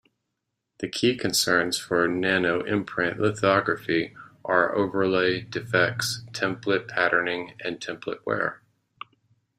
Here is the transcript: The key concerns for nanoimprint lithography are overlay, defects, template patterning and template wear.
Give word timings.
The 0.79 0.89
key 0.89 1.15
concerns 1.15 1.77
for 1.77 2.07
nanoimprint 2.07 3.19
lithography 3.19 4.15
are 4.43 4.73
overlay, 4.75 5.41
defects, 5.41 6.23
template 6.31 6.87
patterning 6.87 7.53
and 7.63 7.79
template 7.79 8.25
wear. 8.25 8.63